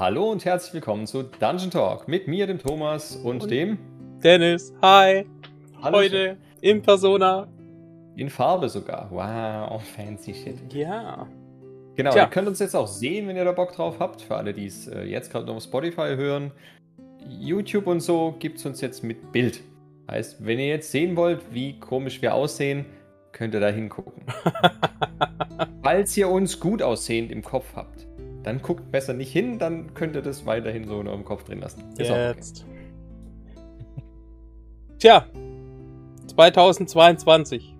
[0.00, 3.76] Hallo und herzlich willkommen zu Dungeon Talk mit mir, dem Thomas und, Und- dem
[4.24, 5.26] Dennis, hi.
[5.82, 5.98] Hallo.
[5.98, 7.46] Heute in Persona.
[8.16, 9.10] in Farbe sogar.
[9.10, 10.56] Wow, fancy shit.
[10.72, 11.28] Ja.
[11.96, 12.22] Genau, Tja.
[12.22, 14.22] ihr könnt uns jetzt auch sehen, wenn ihr da Bock drauf habt.
[14.22, 16.50] Für alle, die es äh, jetzt gerade noch auf Spotify hören.
[17.28, 19.60] YouTube und so gibt es uns jetzt mit Bild.
[20.10, 22.86] Heißt, wenn ihr jetzt sehen wollt, wie komisch wir aussehen,
[23.32, 24.22] könnt ihr da hingucken.
[25.82, 28.06] Falls ihr uns gut aussehend im Kopf habt,
[28.42, 31.60] dann guckt besser nicht hin, dann könnt ihr das weiterhin so in eurem Kopf drin
[31.60, 31.84] lassen.
[31.98, 32.28] Ist auch okay.
[32.28, 32.64] Jetzt.
[34.98, 35.26] Tja.
[36.28, 37.74] 2022.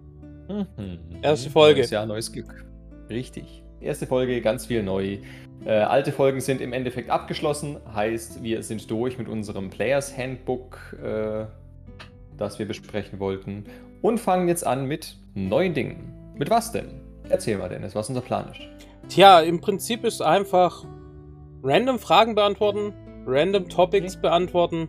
[0.48, 0.98] Mhm.
[1.22, 1.80] Erste Folge.
[1.80, 2.64] Neues Jahr, neues Glück.
[3.08, 3.62] Richtig.
[3.80, 5.18] Erste Folge, ganz viel neu.
[5.64, 7.78] Äh, alte Folgen sind im Endeffekt abgeschlossen.
[7.94, 11.44] Heißt, wir sind durch mit unserem Players Handbook, äh,
[12.36, 13.64] das wir besprechen wollten.
[14.02, 16.14] Und fangen jetzt an mit neuen Dingen.
[16.36, 16.99] Mit was denn?
[17.30, 18.60] Erzähl mal, Dennis, was unser Plan ist.
[19.08, 20.84] Tja, im Prinzip ist einfach
[21.62, 22.92] random Fragen beantworten,
[23.26, 24.22] random Topics Okay.
[24.22, 24.88] beantworten,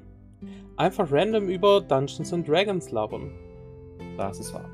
[0.77, 3.31] einfach random über Dungeons and Dragons labern.
[4.17, 4.69] Das ist wahr.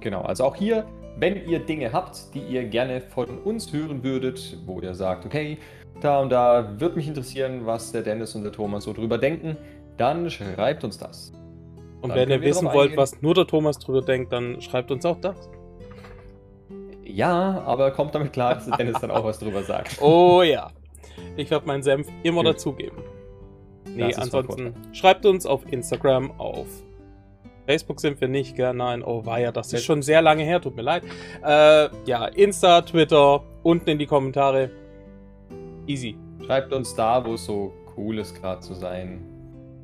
[0.00, 0.86] Genau, also auch hier,
[1.18, 5.58] wenn ihr Dinge habt, die ihr gerne von uns hören würdet, wo ihr sagt, okay,
[6.00, 9.56] da und da würde mich interessieren, was der Dennis und der Thomas so drüber denken,
[9.98, 11.32] dann schreibt uns das.
[12.00, 15.04] Und Dann wenn ihr wissen wollt, was nur der Thomas drüber denkt, dann schreibt uns
[15.04, 15.36] auch das.
[17.14, 19.98] Ja, aber kommt damit klar, dass Dennis dann auch was drüber sagt.
[20.00, 20.70] Oh ja.
[21.36, 22.54] Ich werde meinen Senf immer Gut.
[22.54, 22.98] dazugeben.
[23.94, 26.66] Nee, ansonsten schreibt uns auf Instagram, auf
[27.66, 28.72] Facebook sind wir nicht, gell?
[28.74, 31.02] Nein, oh war ja, das ist schon sehr lange her, tut mir leid.
[31.44, 34.70] Äh, ja, Insta, Twitter, unten in die Kommentare.
[35.86, 36.16] Easy.
[36.44, 39.20] Schreibt uns da, wo es so cool ist, gerade zu sein.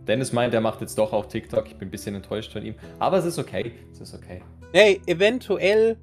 [0.06, 1.66] Dennis meint, er macht jetzt doch auch TikTok.
[1.66, 2.74] Ich bin ein bisschen enttäuscht von ihm.
[2.98, 3.72] Aber es ist okay.
[3.92, 4.40] Es ist okay.
[4.72, 5.96] Hey, eventuell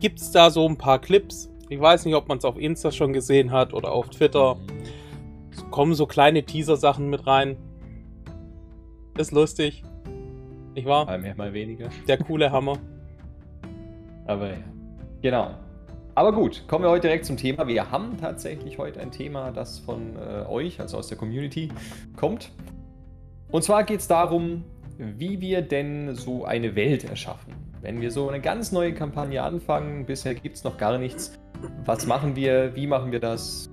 [0.00, 1.50] gibt's da so ein paar Clips.
[1.68, 4.56] Ich weiß nicht, ob man es auf Insta schon gesehen hat oder auf Twitter.
[5.50, 7.56] Es kommen so kleine Teaser-Sachen mit rein.
[9.18, 9.82] Ist lustig.
[10.74, 11.06] Nicht wahr?
[11.06, 11.88] Mal mehr, mal weniger.
[12.06, 12.78] Der coole Hammer.
[14.26, 14.58] Aber ja.
[15.22, 15.50] Genau.
[16.14, 17.66] Aber gut, kommen wir heute direkt zum Thema.
[17.66, 21.68] Wir haben tatsächlich heute ein Thema, das von äh, euch, also aus der Community,
[22.16, 22.52] kommt.
[23.50, 24.64] Und zwar geht es darum,
[24.98, 27.52] wie wir denn so eine Welt erschaffen.
[27.82, 31.38] Wenn wir so eine ganz neue Kampagne anfangen, bisher gibt es noch gar nichts.
[31.84, 32.74] Was machen wir?
[32.74, 33.70] Wie machen wir das?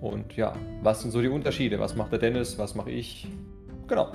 [0.00, 1.78] Und ja, was sind so die Unterschiede?
[1.78, 2.58] Was macht der Dennis?
[2.58, 3.28] Was mache ich?
[3.86, 4.12] Genau.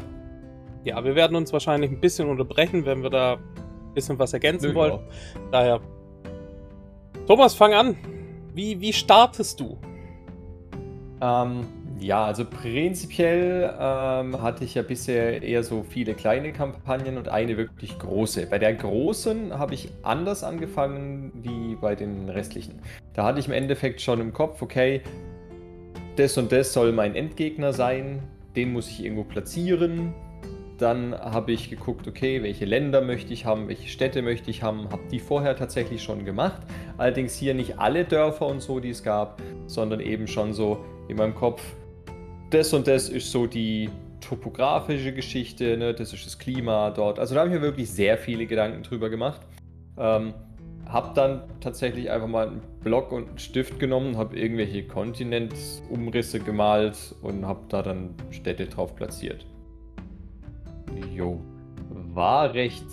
[0.84, 4.69] Ja, wir werden uns wahrscheinlich ein bisschen unterbrechen, wenn wir da ein bisschen was ergänzen
[4.69, 5.00] Nö, wollen.
[5.52, 5.80] Daher.
[7.25, 7.96] Thomas, fang an.
[8.53, 9.78] Wie, wie startest du?
[11.22, 11.66] Ähm,
[12.03, 17.56] ja, also prinzipiell ähm, hatte ich ja bisher eher so viele kleine Kampagnen und eine
[17.56, 18.47] wirklich große.
[18.47, 22.81] Bei der großen habe ich anders angefangen wie bei den restlichen.
[23.13, 25.02] Da hatte ich im Endeffekt schon im Kopf, okay,
[26.18, 28.22] das und das soll mein Endgegner sein,
[28.56, 30.13] den muss ich irgendwo platzieren.
[30.78, 34.90] Dann habe ich geguckt, okay, welche Länder möchte ich haben, welche Städte möchte ich haben,
[34.92, 36.62] habe die vorher tatsächlich schon gemacht.
[36.97, 41.18] Allerdings hier nicht alle Dörfer und so, die es gab, sondern eben schon so in
[41.18, 41.63] meinem Kopf,
[42.53, 43.90] das und das ist so die
[44.22, 45.94] topografische Geschichte, ne?
[45.94, 47.19] das ist das Klima dort.
[47.19, 49.41] Also da habe ich mir wirklich sehr viele Gedanken drüber gemacht.
[49.97, 50.34] Ähm,
[50.88, 57.16] habe dann tatsächlich einfach mal einen Block und einen Stift genommen, habe irgendwelche Kontinentsumrisse gemalt
[57.22, 59.46] und habe da dann Städte drauf platziert.
[61.16, 61.42] Jo,
[62.13, 62.86] war recht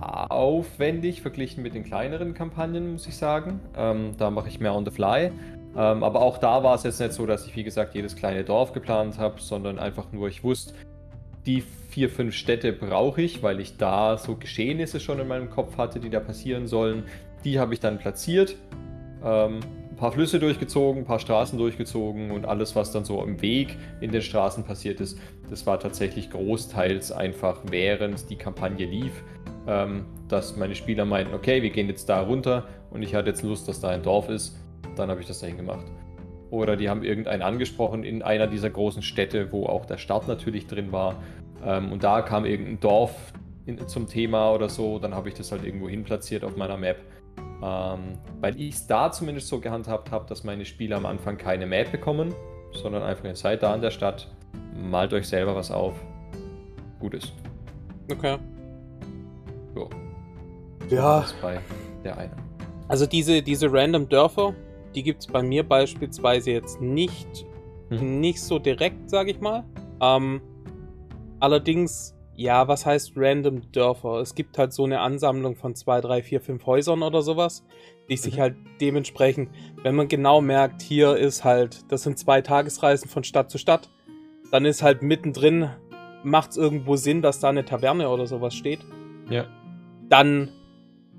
[0.00, 3.60] aufwendig verglichen mit den kleineren Kampagnen, muss ich sagen.
[3.76, 5.32] Ähm, da mache ich mehr on the fly.
[5.78, 8.42] Ähm, aber auch da war es jetzt nicht so, dass ich, wie gesagt, jedes kleine
[8.42, 10.74] Dorf geplant habe, sondern einfach nur, ich wusste,
[11.46, 15.78] die vier, fünf Städte brauche ich, weil ich da so Geschehnisse schon in meinem Kopf
[15.78, 17.04] hatte, die da passieren sollen.
[17.44, 18.56] Die habe ich dann platziert.
[19.24, 23.40] Ähm, ein paar Flüsse durchgezogen, ein paar Straßen durchgezogen und alles, was dann so im
[23.40, 25.18] Weg in den Straßen passiert ist,
[25.48, 29.12] das war tatsächlich großteils einfach während die Kampagne lief,
[29.68, 33.42] ähm, dass meine Spieler meinten, okay, wir gehen jetzt da runter und ich hatte jetzt
[33.42, 34.56] Lust, dass da ein Dorf ist,
[34.98, 35.86] dann habe ich das dahin gemacht.
[36.50, 40.66] Oder die haben irgendeinen angesprochen in einer dieser großen Städte, wo auch der Start natürlich
[40.66, 41.16] drin war.
[41.64, 43.32] Ähm, und da kam irgendein Dorf
[43.66, 46.76] in, zum Thema oder so, dann habe ich das halt irgendwo hin platziert auf meiner
[46.76, 46.98] Map.
[47.62, 51.66] Ähm, weil ich es da zumindest so gehandhabt habe, dass meine Spieler am Anfang keine
[51.66, 52.34] Map bekommen,
[52.72, 54.30] sondern einfach, ihr seid da in der Stadt,
[54.74, 55.94] malt euch selber was auf.
[57.00, 57.32] Gut ist.
[58.10, 58.38] Okay.
[59.74, 59.90] So.
[60.88, 61.20] Ja.
[61.20, 61.60] Das bei
[62.04, 62.32] der einen.
[62.88, 64.54] Also diese, diese random Dörfer,
[64.98, 67.46] die gibt es bei mir beispielsweise jetzt nicht,
[67.88, 68.18] Mhm.
[68.18, 69.62] nicht so direkt, sage ich mal.
[70.00, 70.40] Ähm,
[71.40, 74.20] allerdings, Ja, was heißt random Dörfer?
[74.20, 77.64] Es gibt halt so eine Ansammlung von zwei, drei, vier, fünf Häusern oder sowas,
[78.08, 78.40] die sich Mhm.
[78.40, 79.50] halt dementsprechend,
[79.82, 83.90] wenn man genau merkt, hier ist halt, das sind zwei Tagesreisen von Stadt zu Stadt,
[84.52, 85.68] dann ist halt mittendrin,
[86.22, 88.80] macht es irgendwo Sinn, dass da eine Taverne oder sowas steht.
[89.28, 89.46] Ja.
[90.08, 90.50] Dann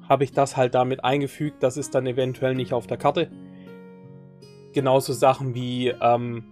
[0.08, 3.30] habe ich das halt damit eingefügt, das ist dann eventuell nicht auf der Karte.
[4.74, 6.44] Genauso Sachen wie, ähm,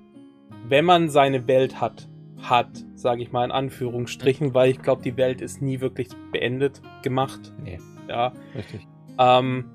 [0.68, 2.08] wenn man seine Welt hat,
[2.42, 6.82] hat, sage ich mal in Anführungsstrichen, weil ich glaube, die Welt ist nie wirklich beendet
[7.04, 7.54] gemacht.
[7.64, 8.88] Nee, Ja, richtig.
[9.20, 9.70] ähm,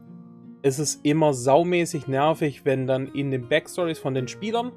[0.63, 4.71] es ist immer saumäßig nervig, wenn dann in den Backstories von den Spielern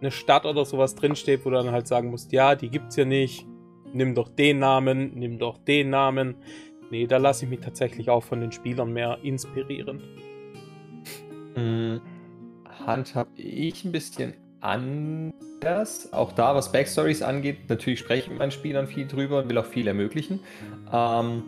[0.00, 3.04] eine Stadt oder sowas drinsteht, wo du dann halt sagen musst, ja, die gibt's hier
[3.04, 3.46] nicht,
[3.92, 6.36] nimm doch den Namen, nimm doch den Namen.
[6.90, 10.02] Nee, da lasse ich mich tatsächlich auch von den Spielern mehr inspirieren.
[11.56, 12.00] Mhm.
[12.86, 16.12] Handhab ich ein bisschen anders.
[16.12, 19.58] Auch da, was Backstories angeht, natürlich spreche ich mit meinen Spielern viel drüber und will
[19.58, 20.40] auch viel ermöglichen.
[20.92, 21.42] Ähm,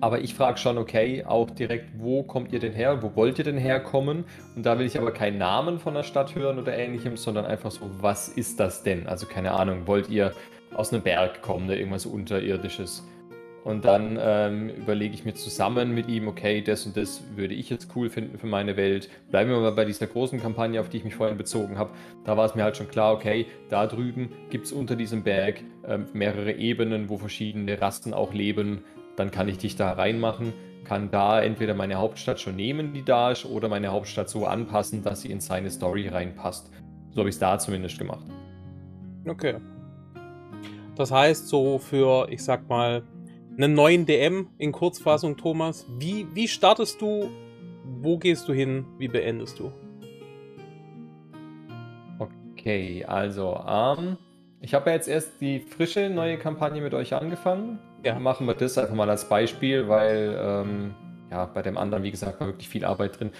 [0.00, 3.04] aber ich frage schon, okay, auch direkt, wo kommt ihr denn her?
[3.04, 4.24] Wo wollt ihr denn herkommen?
[4.56, 7.70] Und da will ich aber keinen Namen von der Stadt hören oder ähnlichem, sondern einfach
[7.70, 9.06] so, was ist das denn?
[9.06, 10.32] Also keine Ahnung, wollt ihr
[10.74, 13.04] aus einem Berg kommen irgendwas Unterirdisches?
[13.64, 17.70] Und dann ähm, überlege ich mir zusammen mit ihm, okay, das und das würde ich
[17.70, 19.08] jetzt cool finden für meine Welt.
[19.30, 21.90] Bleiben wir mal bei dieser großen Kampagne, auf die ich mich vorhin bezogen habe.
[22.24, 25.62] Da war es mir halt schon klar, okay, da drüben gibt es unter diesem Berg
[25.86, 28.82] ähm, mehrere Ebenen, wo verschiedene Rassen auch leben.
[29.14, 30.52] Dann kann ich dich da reinmachen,
[30.84, 35.04] kann da entweder meine Hauptstadt schon nehmen, die da ist, oder meine Hauptstadt so anpassen,
[35.04, 36.68] dass sie in seine Story reinpasst.
[37.12, 38.26] So habe ich es da zumindest gemacht.
[39.28, 39.56] Okay.
[40.96, 43.02] Das heißt, so für, ich sag mal,
[43.56, 47.30] einen neuen DM in Kurzfassung, Thomas, wie, wie startest du?
[48.00, 48.86] Wo gehst du hin?
[48.98, 49.72] Wie beendest du?
[52.18, 54.16] Okay, also, ähm,
[54.60, 57.78] ich habe ja jetzt erst die frische neue Kampagne mit euch angefangen.
[58.04, 58.18] Ja.
[58.18, 60.94] Machen wir das einfach mal als Beispiel, weil ähm,
[61.30, 63.30] ja, bei dem anderen, wie gesagt, war wirklich viel Arbeit drin.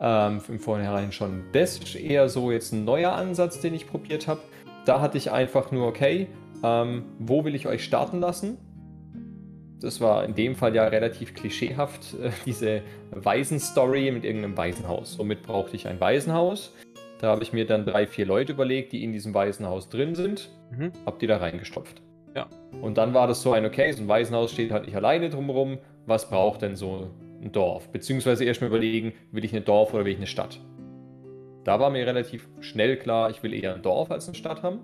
[0.00, 1.44] Ähm, Im Vornherein schon.
[1.52, 4.40] Das ist eher so jetzt ein neuer Ansatz, den ich probiert habe.
[4.84, 6.28] Da hatte ich einfach nur, okay,
[6.64, 8.58] ähm, wo will ich euch starten lassen?
[9.82, 15.14] Das war in dem Fall ja relativ klischeehaft, äh, diese Waisenstory mit irgendeinem Waisenhaus.
[15.14, 16.72] Somit brauchte ich ein Waisenhaus.
[17.20, 20.50] Da habe ich mir dann drei, vier Leute überlegt, die in diesem Waisenhaus drin sind,
[20.70, 20.92] Mhm.
[21.04, 22.00] hab die da reingestopft.
[22.34, 22.46] Ja.
[22.80, 25.78] Und dann war das so ein, okay, so ein Waisenhaus steht halt nicht alleine drumherum.
[26.06, 27.10] Was braucht denn so
[27.42, 27.88] ein Dorf?
[27.90, 30.58] Beziehungsweise erstmal überlegen, will ich ein Dorf oder will ich eine Stadt?
[31.64, 34.80] Da war mir relativ schnell klar, ich will eher ein Dorf als eine Stadt haben.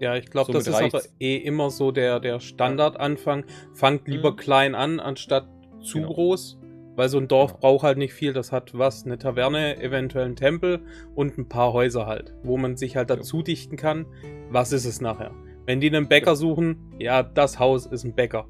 [0.00, 3.44] Ja, ich glaube, das ist aber eh immer so der, der Standardanfang.
[3.72, 4.36] Fangt lieber Mhm.
[4.36, 5.48] klein an, anstatt
[5.80, 6.12] zu Genau.
[6.12, 6.58] groß.
[6.96, 7.60] Weil so ein Dorf Genau.
[7.60, 8.32] braucht halt nicht viel.
[8.32, 10.80] Das hat was, eine Taverne, eventuell ein Tempel
[11.14, 13.16] und ein paar Häuser halt, wo man sich halt Jo.
[13.16, 14.06] dazu dichten kann.
[14.50, 15.32] Was ist es nachher?
[15.66, 18.46] Wenn die einen Bäcker suchen, ja, das Haus ist ein Bäcker.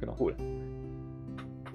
[0.00, 0.14] Genau.
[0.20, 0.36] Cool.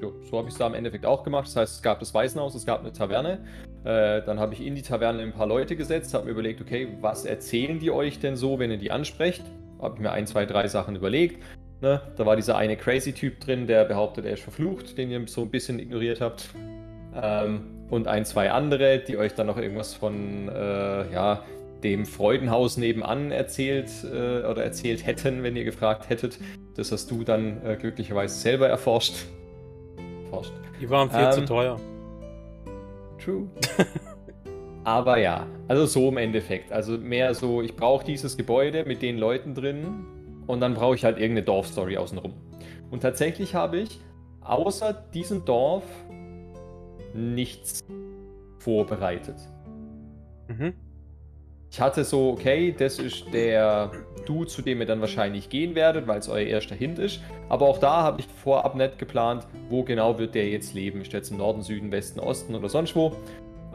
[0.01, 1.47] Jo, so habe ich es da im Endeffekt auch gemacht.
[1.47, 3.39] Das heißt, es gab das Waisenhaus, es gab eine Taverne.
[3.83, 6.87] Äh, dann habe ich in die Taverne ein paar Leute gesetzt, habe mir überlegt, okay,
[7.01, 9.43] was erzählen die euch denn so, wenn ihr die ansprecht?
[9.81, 11.43] Habe ich mir ein, zwei, drei Sachen überlegt.
[11.81, 12.01] Ne?
[12.15, 15.49] Da war dieser eine Crazy-Typ drin, der behauptet, er ist verflucht, den ihr so ein
[15.49, 16.49] bisschen ignoriert habt.
[17.15, 21.43] Ähm, und ein, zwei andere, die euch dann noch irgendwas von, äh, ja,
[21.83, 26.37] dem Freudenhaus nebenan erzählt äh, oder erzählt hätten, wenn ihr gefragt hättet.
[26.75, 29.25] Das hast du dann äh, glücklicherweise selber erforscht.
[30.29, 30.53] Erforscht.
[30.79, 31.79] Die waren viel Ähm, zu teuer.
[33.23, 33.47] True.
[34.83, 36.71] Aber ja, also so im Endeffekt.
[36.71, 40.05] Also mehr so, ich brauche dieses Gebäude mit den Leuten drin
[40.47, 42.33] und dann brauche ich halt irgendeine Dorfstory außenrum.
[42.89, 43.99] Und tatsächlich habe ich
[44.41, 45.83] außer diesem Dorf
[47.13, 47.83] nichts
[48.59, 49.35] vorbereitet.
[50.47, 50.73] Mhm.
[51.71, 53.91] Ich hatte so, okay, das ist der
[54.25, 57.21] Dude, zu dem ihr dann wahrscheinlich gehen werdet, weil es euer erster Hint ist.
[57.47, 61.01] Aber auch da habe ich vorab nicht geplant, wo genau wird der jetzt leben.
[61.01, 63.15] Ist der jetzt im Norden, Süden, Westen, Osten oder sonst wo.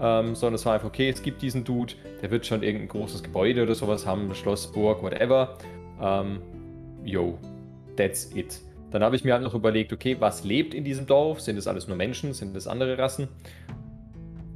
[0.01, 3.23] Ähm, sondern es war einfach, okay, es gibt diesen Dude, der wird schon irgendein großes
[3.23, 5.57] Gebäude oder sowas haben, Schloss, Burg, whatever.
[6.03, 6.43] Ähm,
[7.05, 7.39] yo,
[7.97, 8.61] that's it.
[8.91, 11.41] Dann habe ich mir halt noch überlegt, okay, was lebt in diesem Dorf?
[11.41, 12.33] Sind das alles nur Menschen?
[12.33, 13.29] Sind das andere Rassen?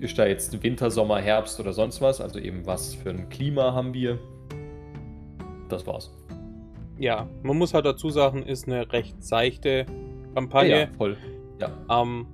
[0.00, 2.20] Ist da jetzt Winter, Sommer, Herbst oder sonst was?
[2.20, 4.18] Also eben was für ein Klima haben wir?
[5.68, 6.14] Das war's.
[6.98, 9.86] Ja, man muss halt dazu sagen, ist eine recht seichte
[10.34, 10.80] Kampagne.
[10.82, 11.16] ja, voll.
[11.60, 11.70] Ja.
[11.90, 12.26] Ähm,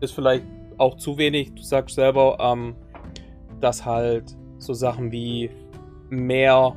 [0.00, 0.44] ist vielleicht
[0.78, 1.54] auch zu wenig.
[1.54, 2.74] Du sagst selber, ähm,
[3.60, 5.50] dass halt so Sachen wie
[6.10, 6.74] mehr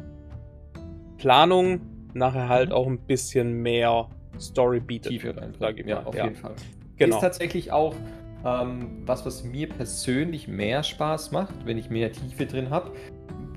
[1.17, 1.81] Planung
[2.13, 2.75] nachher halt Mhm.
[2.75, 5.11] auch ein bisschen mehr Story bietet.
[5.11, 5.53] Tiefe rein.
[5.85, 6.25] Ja, auf Ja.
[6.25, 6.55] jeden Fall.
[6.97, 7.15] Genau.
[7.15, 7.95] Ist tatsächlich auch
[8.45, 12.91] ähm, was, was mir persönlich mehr Spaß macht, wenn ich mehr Tiefe drin habe,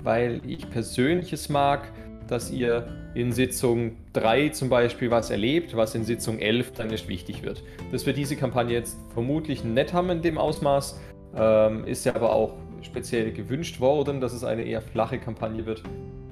[0.03, 1.91] weil ich persönlich es mag,
[2.27, 7.07] dass ihr in Sitzung 3 zum Beispiel was erlebt, was in Sitzung 11 dann nicht
[7.07, 7.63] wichtig wird.
[7.91, 10.99] Dass wir diese Kampagne jetzt vermutlich nett haben in dem Ausmaß,
[11.35, 15.83] ähm, ist ja aber auch speziell gewünscht worden, dass es eine eher flache Kampagne wird.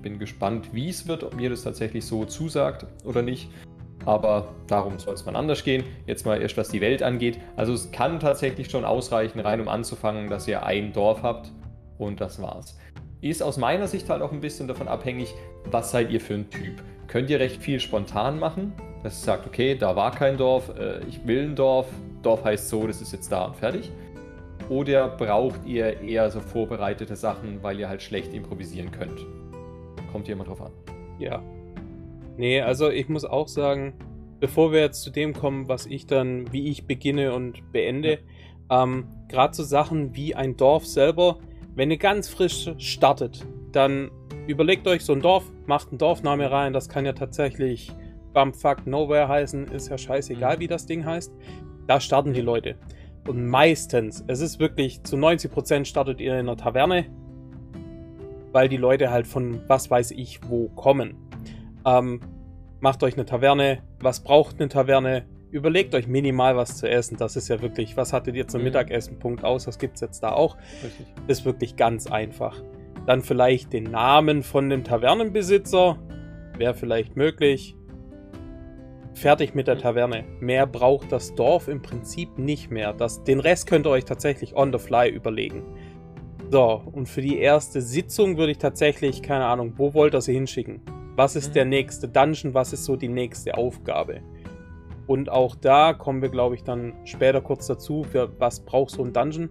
[0.01, 3.50] Bin gespannt, wie es wird, ob mir das tatsächlich so zusagt oder nicht.
[4.05, 5.83] Aber darum soll es mal anders gehen.
[6.05, 7.39] Jetzt mal erst, was die Welt angeht.
[7.55, 11.51] Also es kann tatsächlich schon ausreichen, rein um anzufangen, dass ihr ein Dorf habt
[11.98, 12.77] und das war's.
[13.22, 15.33] Ist aus meiner Sicht halt auch ein bisschen davon abhängig,
[15.72, 16.81] was seid ihr für ein Typ.
[17.07, 21.00] Könnt ihr recht viel spontan machen, dass ihr sagt, okay, da war kein Dorf, äh,
[21.05, 21.88] ich will ein Dorf,
[22.22, 23.91] Dorf heißt so, das ist jetzt da und fertig.
[24.69, 29.25] Oder braucht ihr eher so vorbereitete Sachen, weil ihr halt schlecht improvisieren könnt?
[30.12, 30.72] Kommt jemand drauf an?
[31.19, 31.41] Ja.
[32.38, 33.94] Nee, also ich muss auch sagen,
[34.40, 38.20] bevor wir jetzt zu dem kommen, was ich dann, wie ich beginne und beende,
[38.70, 38.84] ja.
[38.84, 41.38] ähm, gerade so Sachen wie ein Dorf selber,
[41.75, 44.12] wenn ihr ganz frisch startet, dann
[44.48, 47.92] überlegt euch so ein Dorf, macht einen Dorfname rein, das kann ja tatsächlich
[48.34, 50.60] Bumfuck Nowhere heißen, ist ja scheißegal, mhm.
[50.60, 51.32] wie das Ding heißt.
[51.88, 52.75] Da starten die Leute.
[53.28, 57.06] Und meistens, es ist wirklich zu 90% startet ihr in einer Taverne,
[58.52, 61.16] weil die Leute halt von was weiß ich wo kommen.
[61.86, 62.22] Ähm,
[62.80, 63.84] macht euch eine Taverne.
[64.00, 65.25] Was braucht eine Taverne?
[65.52, 67.18] Überlegt euch minimal was zu essen.
[67.18, 68.66] Das ist ja wirklich, was hattet ihr zum mhm.
[68.66, 69.20] Mittagessen?
[69.20, 69.66] Punkt aus.
[69.66, 70.58] Das gibt es jetzt da auch.
[70.84, 71.06] Richtig.
[71.28, 72.62] Ist wirklich ganz einfach.
[73.06, 75.98] Dann vielleicht den Namen von dem Tavernenbesitzer.
[76.58, 77.75] Wäre vielleicht möglich.
[79.13, 80.24] Fertig mit der Taverne.
[80.40, 82.94] Mehr braucht das Dorf im Prinzip nicht mehr.
[82.94, 85.63] Das, den Rest könnt ihr euch tatsächlich on the fly überlegen.
[86.52, 90.34] So, und für die erste Sitzung würde ich tatsächlich, keine Ahnung, wo wollt ihr sie
[90.34, 90.82] hinschicken?
[91.15, 91.53] Was ist mhm.
[91.53, 92.53] der nächste Dungeon?
[92.53, 94.22] Was ist so die nächste Aufgabe?
[95.08, 99.03] Und auch da kommen wir, glaube ich, dann später kurz dazu, für was braucht so
[99.03, 99.50] ein Dungeon,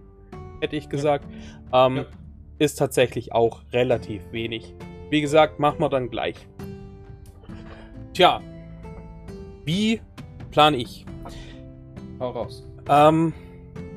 [0.61, 1.25] hätte ich gesagt.
[1.71, 1.87] Ja.
[1.87, 2.05] Ähm, ja.
[2.59, 4.75] Ist tatsächlich auch relativ wenig.
[5.09, 6.47] Wie gesagt, machen wir dann gleich.
[8.13, 8.41] Tja,
[9.65, 10.01] wie
[10.51, 11.05] plane ich?
[12.19, 12.67] Hau raus.
[12.89, 13.33] Ähm,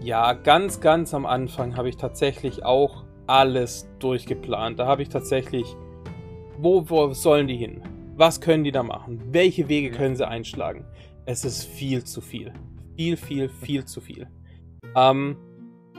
[0.01, 4.79] ja, ganz, ganz am Anfang habe ich tatsächlich auch alles durchgeplant.
[4.79, 5.77] Da habe ich tatsächlich,
[6.59, 7.83] wo, wo sollen die hin?
[8.17, 9.21] Was können die da machen?
[9.33, 10.85] Welche Wege können sie einschlagen?
[11.27, 12.53] Es ist viel zu viel.
[12.97, 14.29] Viel, viel, viel zu viel.
[14.95, 15.37] Ähm,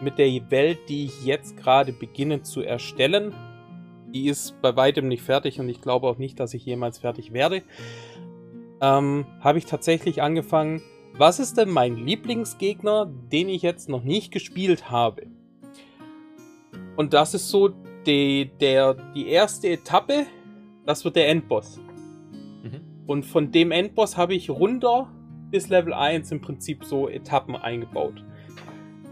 [0.01, 3.33] mit der Welt, die ich jetzt gerade beginne zu erstellen,
[4.13, 7.33] die ist bei weitem nicht fertig und ich glaube auch nicht, dass ich jemals fertig
[7.33, 7.63] werde
[8.81, 10.81] ähm, habe ich tatsächlich angefangen,
[11.13, 15.27] was ist denn mein Lieblingsgegner, den ich jetzt noch nicht gespielt habe?
[16.95, 17.69] Und das ist so
[18.05, 20.25] die, der, die erste Etappe,
[20.87, 21.79] das wird der Endboss.
[22.63, 22.81] Mhm.
[23.05, 25.11] Und von dem Endboss habe ich runter
[25.51, 28.23] bis Level 1 im Prinzip so Etappen eingebaut.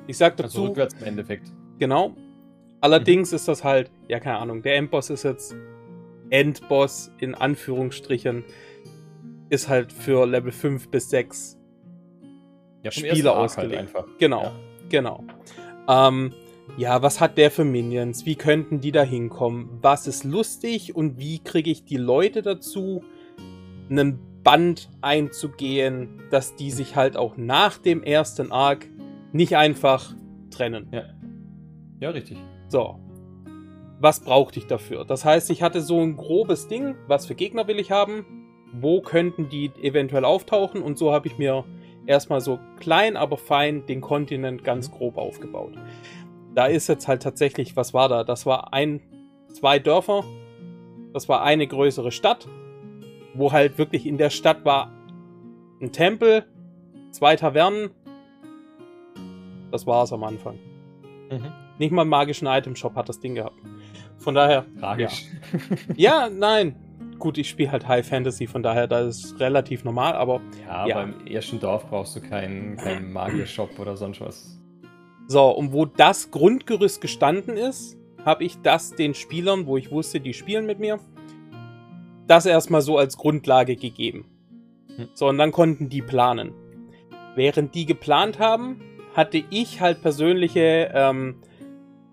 [0.07, 0.57] Ich sag also dazu.
[0.57, 1.51] Also rückwärts im Endeffekt.
[1.77, 2.15] Genau.
[2.81, 3.35] Allerdings mhm.
[3.35, 5.55] ist das halt, ja, keine Ahnung, der Endboss ist jetzt
[6.29, 8.43] Endboss in Anführungsstrichen
[9.49, 11.59] ist halt für Level 5 bis 6
[12.83, 13.75] ja, Spieler halt ausgelegt.
[13.75, 14.05] Halt einfach.
[14.17, 14.53] Genau, ja.
[14.89, 15.23] genau.
[15.87, 16.33] Ähm,
[16.77, 18.25] ja, was hat der für Minions?
[18.25, 19.79] Wie könnten die da hinkommen?
[19.81, 23.03] Was ist lustig und wie kriege ich die Leute dazu,
[23.89, 28.87] einen Band einzugehen, dass die sich halt auch nach dem ersten Arc
[29.31, 30.13] nicht einfach
[30.51, 30.87] trennen?
[30.91, 31.03] Ja,
[31.99, 32.37] ja richtig.
[32.67, 32.99] So.
[33.99, 35.05] Was brauchte ich dafür?
[35.05, 38.25] Das heißt, ich hatte so ein grobes Ding, was für Gegner will ich haben,
[38.73, 41.63] wo könnten die eventuell auftauchen und so habe ich mir
[42.05, 45.73] erstmal so klein, aber fein den Kontinent ganz grob aufgebaut.
[46.55, 48.23] Da ist jetzt halt tatsächlich, was war da?
[48.23, 49.01] Das war ein,
[49.53, 50.23] zwei Dörfer,
[51.13, 52.47] das war eine größere Stadt,
[53.33, 54.91] wo halt wirklich in der Stadt war
[55.81, 56.45] ein Tempel,
[57.11, 57.91] zwei Tavernen.
[59.71, 60.57] Das war es am Anfang.
[61.29, 61.51] Mhm.
[61.77, 63.59] Nicht mal einen magischen Item-Shop hat das Ding gehabt.
[64.17, 64.65] Von daher.
[64.79, 65.25] Tragisch.
[65.95, 66.75] Ja, ja nein
[67.19, 70.41] gut, ich spiele halt High Fantasy, von daher, da ist relativ normal, aber.
[70.65, 70.95] Ja, ja.
[70.95, 74.59] beim ersten Dorf brauchst du keinen, keinen Magier-Shop oder sonst was.
[75.27, 80.19] So, und wo das Grundgerüst gestanden ist, habe ich das den Spielern, wo ich wusste,
[80.19, 80.99] die spielen mit mir,
[82.27, 84.25] das erstmal so als Grundlage gegeben.
[84.95, 85.09] Hm.
[85.13, 86.53] So, und dann konnten die planen.
[87.35, 88.81] Während die geplant haben,
[89.13, 91.35] hatte ich halt persönliche ähm,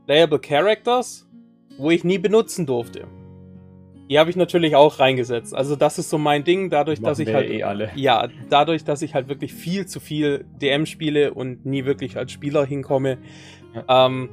[0.07, 1.29] Playable Characters,
[1.79, 3.07] wo ich nie benutzen durfte.
[4.11, 5.55] Die habe ich natürlich auch reingesetzt.
[5.55, 7.91] Also das ist so mein Ding, dadurch, dass ich halt eh alle.
[7.95, 12.33] ja, dadurch, dass ich halt wirklich viel zu viel DM spiele und nie wirklich als
[12.33, 13.19] Spieler hinkomme.
[13.75, 14.29] Ja, ähm,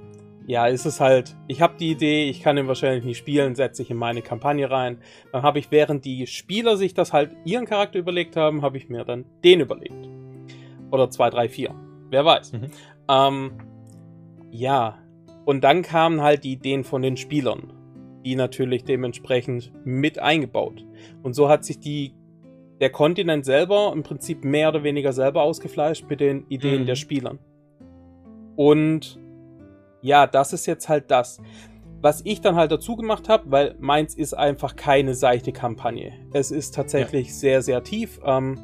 [0.48, 1.36] ja ist es halt.
[1.48, 4.70] Ich habe die Idee, ich kann ihn wahrscheinlich nicht spielen, setze ich in meine Kampagne
[4.70, 4.98] rein.
[5.32, 8.90] Dann habe ich, während die Spieler sich das halt ihren Charakter überlegt haben, habe ich
[8.90, 10.10] mir dann den überlegt.
[10.92, 11.74] Oder zwei, drei, vier.
[12.10, 12.54] Wer weiß.
[12.54, 12.72] Mhm.
[13.10, 13.52] Ähm,
[14.52, 14.98] ja.
[15.46, 17.72] Und dann kamen halt die Ideen von den Spielern
[18.26, 20.86] die natürlich dementsprechend mit eingebaut.
[21.24, 22.14] Und so hat sich die,
[22.80, 26.86] der Kontinent selber im Prinzip mehr oder weniger selber ausgefleischt mit den Ideen mhm.
[26.86, 27.40] der Spielern.
[28.56, 29.20] Und
[30.02, 31.42] ja, das ist jetzt halt das.
[32.02, 36.14] Was ich dann halt dazu gemacht habe, weil meins ist einfach keine seichte Kampagne.
[36.32, 37.34] Es ist tatsächlich ja.
[37.34, 38.22] sehr, sehr tief.
[38.24, 38.58] Ähm,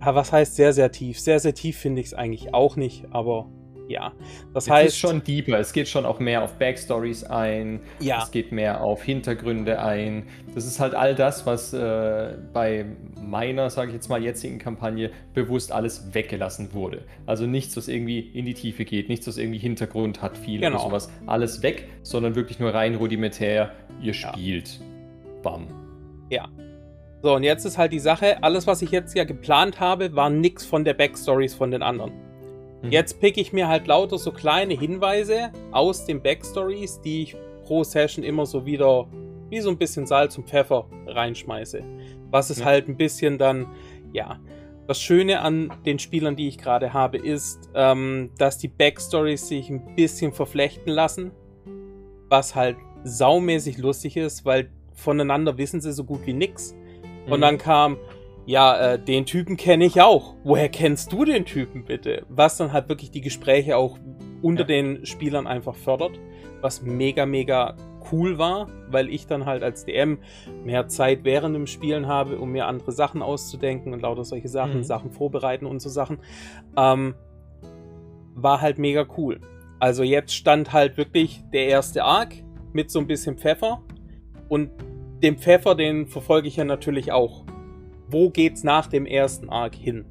[0.00, 1.20] was heißt sehr, sehr tief?
[1.20, 3.48] Sehr, sehr tief finde ich es eigentlich auch nicht, aber
[3.88, 4.12] ja.
[4.54, 4.88] Das es heißt.
[4.88, 5.58] Es ist schon deeper.
[5.58, 7.80] Es geht schon auch mehr auf Backstories ein.
[8.00, 8.22] Ja.
[8.22, 10.24] Es geht mehr auf Hintergründe ein.
[10.54, 12.86] Das ist halt all das, was äh, bei
[13.20, 17.02] meiner, sage ich jetzt mal, jetzigen Kampagne bewusst alles weggelassen wurde.
[17.26, 20.76] Also nichts, was irgendwie in die Tiefe geht, nichts, was irgendwie Hintergrund hat, viel genau.
[20.76, 21.10] oder sowas.
[21.26, 23.72] Alles weg, sondern wirklich nur rein rudimentär.
[24.00, 24.80] Ihr spielt.
[24.80, 25.42] Ja.
[25.42, 25.66] Bam.
[26.30, 26.48] Ja.
[27.22, 30.30] So, und jetzt ist halt die Sache, alles, was ich jetzt ja geplant habe, war
[30.30, 32.12] nichts von der Backstories von den anderen.
[32.86, 32.92] Mhm.
[32.92, 37.84] Jetzt pick ich mir halt lauter so kleine Hinweise aus den Backstories, die ich pro
[37.84, 39.06] Session immer so wieder
[39.50, 41.82] wie so ein bisschen Salz und Pfeffer reinschmeiße.
[42.30, 42.66] Was es ja.
[42.66, 43.66] halt ein bisschen dann,
[44.12, 44.40] ja.
[44.86, 49.68] Das Schöne an den Spielern, die ich gerade habe, ist, ähm, dass die Backstories sich
[49.68, 51.32] ein bisschen verflechten lassen.
[52.28, 56.74] Was halt saumäßig lustig ist, weil voneinander wissen sie so gut wie nix.
[57.26, 57.32] Mhm.
[57.32, 57.98] Und dann kam,
[58.46, 60.34] ja, äh, den Typen kenne ich auch.
[60.44, 62.24] Woher kennst du den Typen bitte?
[62.28, 63.98] Was dann halt wirklich die Gespräche auch
[64.40, 64.68] unter ja.
[64.68, 66.12] den Spielern einfach fördert,
[66.60, 67.74] was mega, mega
[68.12, 70.18] cool war, weil ich dann halt als DM
[70.64, 74.78] mehr Zeit während dem Spielen habe, um mir andere Sachen auszudenken und lauter solche Sachen,
[74.78, 74.84] mhm.
[74.84, 76.18] Sachen vorbereiten und so Sachen.
[76.76, 77.16] Ähm,
[78.36, 79.40] war halt mega cool.
[79.80, 82.34] Also jetzt stand halt wirklich der erste Arc
[82.72, 83.82] mit so ein bisschen Pfeffer
[84.48, 84.70] und
[85.22, 87.44] den Pfeffer, den verfolge ich ja natürlich auch
[88.08, 90.04] wo geht's nach dem ersten Arc hin?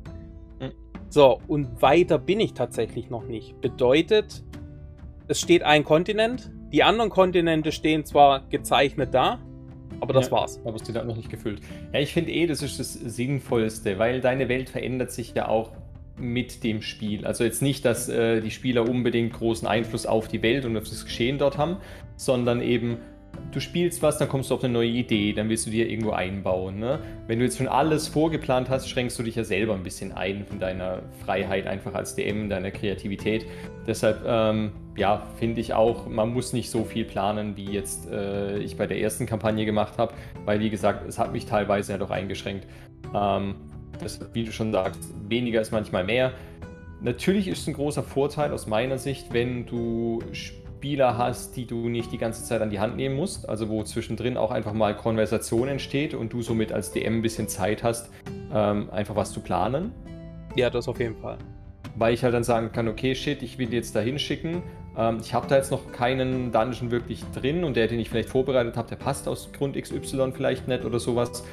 [0.59, 0.71] Hm.
[1.09, 3.59] So, und weiter bin ich tatsächlich noch nicht.
[3.61, 4.43] Bedeutet,
[5.27, 9.39] es steht ein Kontinent, die anderen Kontinente stehen zwar gezeichnet da,
[9.99, 10.59] aber das ja, war's.
[10.65, 11.61] Aber es steht halt noch nicht gefüllt.
[11.93, 15.71] Ja, ich finde eh, das ist das Sinnvollste, weil deine Welt verändert sich ja auch
[16.17, 17.25] mit dem Spiel.
[17.25, 20.85] Also jetzt nicht, dass äh, die Spieler unbedingt großen Einfluss auf die Welt und auf
[20.85, 21.77] das Geschehen dort haben,
[22.15, 22.97] sondern eben
[23.51, 26.11] du spielst was, dann kommst du auf eine neue Idee, dann willst du dir irgendwo
[26.11, 26.79] einbauen.
[26.79, 26.99] Ne?
[27.27, 30.45] Wenn du jetzt schon alles vorgeplant hast, schränkst du dich ja selber ein bisschen ein
[30.45, 33.45] von deiner Freiheit einfach als DM, deiner Kreativität.
[33.87, 38.57] Deshalb, ähm, ja, finde ich auch, man muss nicht so viel planen, wie jetzt äh,
[38.59, 40.13] ich bei der ersten Kampagne gemacht habe,
[40.45, 42.67] weil wie gesagt, es hat mich teilweise ja doch eingeschränkt.
[43.13, 43.55] Ähm,
[44.01, 46.33] das, wie du schon sagst, weniger ist manchmal mehr.
[47.01, 51.65] Natürlich ist es ein großer Vorteil aus meiner Sicht, wenn du spielst Spieler hast, die
[51.65, 54.73] du nicht die ganze Zeit an die Hand nehmen musst, also wo zwischendrin auch einfach
[54.73, 58.11] mal Konversation entsteht und du somit als DM ein bisschen Zeit hast,
[58.53, 59.91] ähm, einfach was zu planen.
[60.55, 61.39] Ja, das auf jeden Fall.
[61.95, 64.61] Weil ich halt dann sagen kann, okay, shit, ich will jetzt da hinschicken.
[64.95, 68.29] Ähm, ich habe da jetzt noch keinen Dungeon wirklich drin und der, den ich vielleicht
[68.29, 71.43] vorbereitet habe, der passt aus Grund XY vielleicht nicht oder sowas.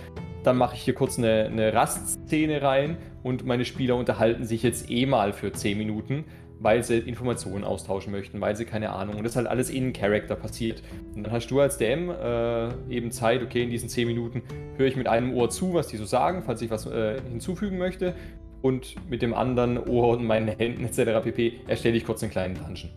[0.44, 4.90] Dann mache ich hier kurz eine, eine Rastszene rein und meine Spieler unterhalten sich jetzt
[4.90, 6.26] eh mal für 10 Minuten
[6.62, 9.16] weil sie Informationen austauschen möchten, weil sie keine Ahnung.
[9.16, 10.82] Und das halt alles in Character passiert.
[11.14, 14.42] Und dann hast du als DM äh, eben Zeit, okay, in diesen 10 Minuten
[14.76, 17.78] höre ich mit einem Ohr zu, was die so sagen, falls ich was äh, hinzufügen
[17.78, 18.14] möchte.
[18.62, 21.24] Und mit dem anderen Ohr und meinen Händen etc.
[21.24, 21.60] pp.
[21.66, 22.90] erstelle ich kurz einen kleinen Dungeon.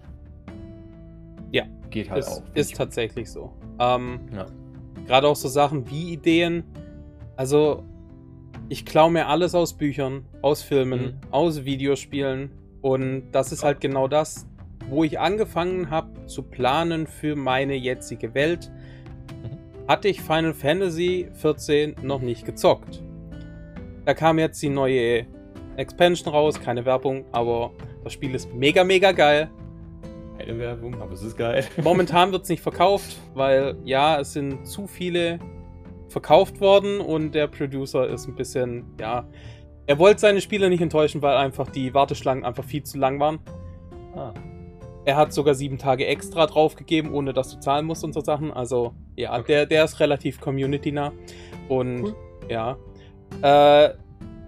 [1.52, 2.44] Ja, geht halt ist, auch.
[2.54, 3.52] Ist tatsächlich so.
[3.80, 4.46] Ähm, ja.
[5.08, 6.64] Gerade auch so Sachen wie Ideen.
[7.36, 7.84] Also,
[8.70, 11.14] ich klaue mir alles aus Büchern, aus Filmen, mhm.
[11.32, 12.52] aus Videospielen
[12.86, 14.46] und das ist halt genau das,
[14.92, 18.72] wo ich angefangen habe zu planen für meine jetzige Welt.
[19.42, 19.88] Mhm.
[19.88, 23.02] Hatte ich Final Fantasy 14 noch nicht gezockt.
[24.06, 25.26] Da kam jetzt die neue
[25.78, 27.72] Expansion raus, keine Werbung, aber
[28.04, 29.50] das Spiel ist mega, mega geil.
[30.38, 31.66] Keine Werbung, aber es ist geil.
[31.84, 35.40] Momentan wird es nicht verkauft, weil ja, es sind zu viele
[36.10, 39.28] verkauft worden und der Producer ist ein bisschen, ja,
[39.88, 43.40] er wollte seine Spieler nicht enttäuschen, weil einfach die Warteschlangen einfach viel zu lang waren.
[44.16, 44.34] Ah.
[45.06, 48.52] Er hat sogar sieben Tage extra draufgegeben, ohne dass du zahlen musst und so Sachen.
[48.52, 49.44] Also, ja, okay.
[49.48, 51.12] der, der ist relativ community-nah.
[51.70, 52.16] Und cool.
[52.50, 52.78] ja.
[53.42, 53.94] Äh,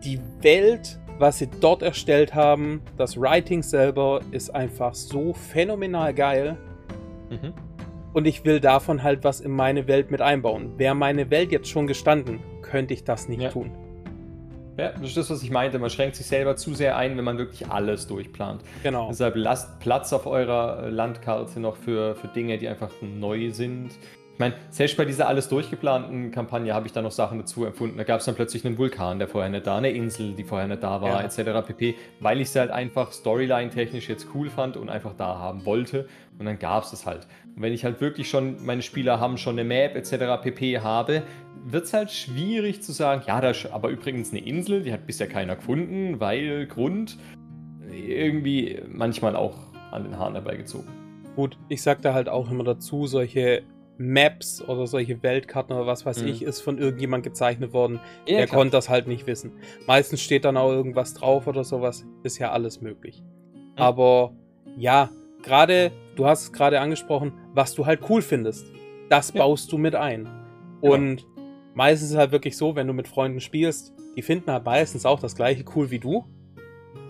[0.04, 6.58] die Welt, was sie dort erstellt haben, das Writing selber, ist einfach so phänomenal geil.
[7.30, 7.54] Mhm.
[8.14, 10.80] Und ich will davon halt was in meine Welt mit einbauen.
[10.80, 13.50] Wäre meine Welt jetzt schon gestanden, könnte ich das nicht ja.
[13.50, 13.72] tun.
[14.78, 15.80] Ja, das ist das, was ich meinte.
[15.80, 18.62] Man schränkt sich selber zu sehr ein, wenn man wirklich alles durchplant.
[18.84, 19.08] Genau.
[19.10, 23.90] Deshalb lasst Platz auf eurer Landkarte noch für, für Dinge, die einfach neu sind.
[24.38, 27.98] Ich meine, selbst bei dieser alles durchgeplanten Kampagne habe ich da noch Sachen dazu empfunden.
[27.98, 30.68] Da gab es dann plötzlich einen Vulkan, der vorher nicht da, eine Insel, die vorher
[30.68, 31.26] nicht da war, ja.
[31.26, 31.66] etc.
[31.66, 31.96] pp.
[32.20, 36.08] Weil ich sie halt einfach storyline-technisch jetzt cool fand und einfach da haben wollte.
[36.38, 37.26] Und dann gab es das halt.
[37.56, 40.40] Und wenn ich halt wirklich schon, meine Spieler haben schon eine Map etc.
[40.44, 40.82] pp.
[40.82, 41.24] habe,
[41.66, 45.08] wird es halt schwierig zu sagen, ja, da ist aber übrigens eine Insel, die hat
[45.08, 47.18] bisher keiner gefunden, weil Grund
[47.90, 49.58] irgendwie manchmal auch
[49.90, 50.88] an den Haaren herbeigezogen.
[51.36, 53.64] Gut, ich sag da halt auch immer dazu, solche
[53.98, 56.28] Maps oder solche Weltkarten oder was weiß mhm.
[56.28, 58.00] ich, ist von irgendjemand gezeichnet worden.
[58.28, 58.60] Ja, der klar.
[58.60, 59.54] konnte das halt nicht wissen.
[59.88, 62.06] Meistens steht dann auch irgendwas drauf oder sowas.
[62.24, 63.24] Ist ja alles möglich.
[63.54, 63.60] Mhm.
[63.76, 64.34] Aber
[64.78, 65.10] ja,
[65.42, 68.72] gerade, du hast es gerade angesprochen, was du halt cool findest,
[69.10, 69.42] das ja.
[69.42, 70.28] baust du mit ein.
[70.82, 71.28] Und ja.
[71.74, 75.06] meistens ist es halt wirklich so, wenn du mit Freunden spielst, die finden halt meistens
[75.06, 76.26] auch das gleiche cool wie du.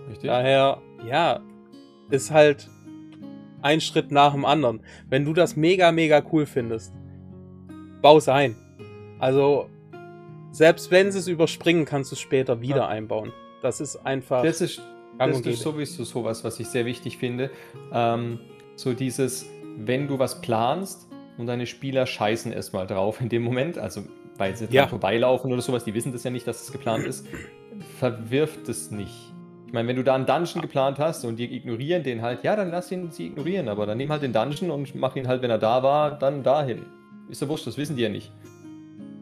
[0.08, 0.28] Richtig.
[0.28, 1.40] Daher, ja,
[2.10, 2.68] ist halt
[3.62, 4.80] ein Schritt nach dem anderen.
[5.08, 6.92] Wenn du das mega, mega cool findest,
[8.02, 8.56] bau's ein.
[9.18, 9.68] Also,
[10.52, 12.88] selbst wenn sie es überspringen, kannst du es später wieder ja.
[12.88, 13.32] einbauen.
[13.62, 14.42] Das ist einfach.
[14.42, 14.80] Das ist,
[15.18, 17.50] das ist sowieso sowas, was ich sehr wichtig finde.
[17.92, 18.38] Ähm,
[18.76, 23.78] so dieses, wenn du was planst und deine Spieler scheißen erstmal drauf in dem Moment,
[23.78, 24.04] also
[24.36, 24.86] weil sie ja.
[24.86, 27.26] vorbeilaufen oder sowas, die wissen das ja nicht, dass es geplant ist,
[27.98, 29.32] verwirft es nicht.
[29.68, 32.56] Ich meine, wenn du da einen Dungeon geplant hast und die ignorieren den halt, ja,
[32.56, 35.42] dann lass ihn sie ignorieren, aber dann nimm halt den Dungeon und mach ihn halt,
[35.42, 36.86] wenn er da war, dann dahin.
[37.28, 38.32] Ist ja wurscht, das wissen die ja nicht.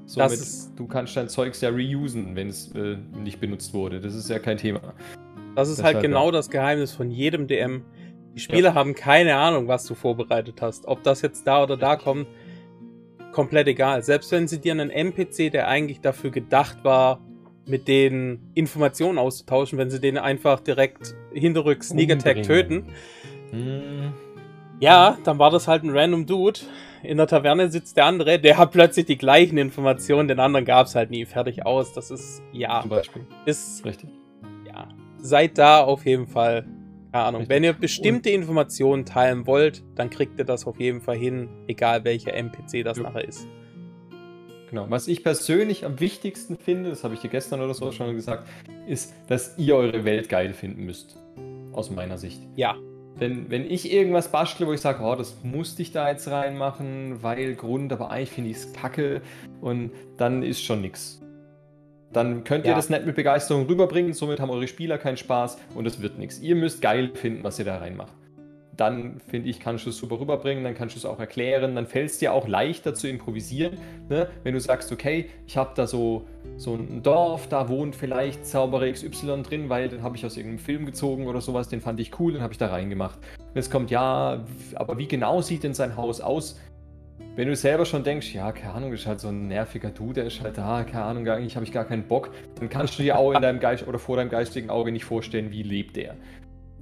[0.04, 0.38] Somit,
[0.76, 4.00] du kannst dein Zeugs ja reusen, wenn es äh, nicht benutzt wurde.
[4.00, 4.94] Das ist ja kein Thema.
[5.56, 7.84] Das ist halt genau das Geheimnis von jedem DM.
[8.36, 8.74] Die Spieler ja.
[8.74, 10.86] haben keine Ahnung, was du vorbereitet hast.
[10.86, 12.28] Ob das jetzt da oder da kommt,
[13.32, 14.04] komplett egal.
[14.04, 17.25] Selbst wenn sie dir einen NPC, der eigentlich dafür gedacht war,
[17.66, 22.86] mit denen Informationen auszutauschen, wenn sie den einfach direkt hinterrücks Sneak Attack töten.
[23.50, 24.12] Hm.
[24.80, 26.60] Ja, dann war das halt ein random Dude.
[27.02, 30.86] In der Taverne sitzt der andere, der hat plötzlich die gleichen Informationen, den anderen gab
[30.86, 31.24] es halt nie.
[31.24, 31.92] Fertig aus.
[31.92, 32.80] Das ist, ja.
[32.80, 33.26] Zum Beispiel.
[33.46, 33.84] Ist.
[33.84, 34.10] Richtig.
[34.66, 34.88] Ja.
[35.18, 36.66] Seid da auf jeden Fall.
[37.12, 37.40] Keine Ahnung.
[37.42, 37.56] Richtig.
[37.56, 42.04] Wenn ihr bestimmte Informationen teilen wollt, dann kriegt ihr das auf jeden Fall hin, egal
[42.04, 43.04] welcher NPC das ja.
[43.04, 43.48] nachher ist.
[44.76, 44.90] Genau.
[44.90, 48.46] Was ich persönlich am wichtigsten finde, das habe ich dir gestern oder so schon gesagt,
[48.86, 51.16] ist, dass ihr eure Welt geil finden müsst.
[51.72, 52.42] Aus meiner Sicht.
[52.56, 52.76] Ja.
[53.14, 57.22] Wenn, wenn ich irgendwas bastle, wo ich sage, oh, das musste ich da jetzt reinmachen,
[57.22, 59.22] weil Grund, aber eigentlich finde ich es kacke
[59.62, 61.22] und dann ist schon nichts.
[62.12, 62.76] Dann könnt ihr ja.
[62.76, 66.38] das nicht mit Begeisterung rüberbringen, somit haben eure Spieler keinen Spaß und es wird nichts.
[66.40, 68.12] Ihr müsst geil finden, was ihr da reinmacht
[68.76, 71.86] dann finde ich, kannst du es super rüberbringen, dann kannst du es auch erklären, dann
[71.86, 73.78] fällt es dir auch leichter zu improvisieren.
[74.08, 74.28] Ne?
[74.42, 78.90] Wenn du sagst, okay, ich habe da so, so ein Dorf, da wohnt vielleicht Zauberer
[78.90, 82.18] XY drin, weil den habe ich aus irgendeinem Film gezogen oder sowas, den fand ich
[82.20, 83.18] cool, den habe ich da reingemacht.
[83.38, 86.60] Und jetzt kommt, ja, aber wie genau sieht denn sein Haus aus?
[87.34, 90.24] Wenn du selber schon denkst, ja, keine Ahnung, ist halt so ein nerviger Dude, der
[90.24, 93.18] ist halt da, keine Ahnung, eigentlich habe ich gar keinen Bock, dann kannst du dir
[93.18, 96.14] auch in deinem Geist oder vor deinem geistigen Auge nicht vorstellen, wie lebt der.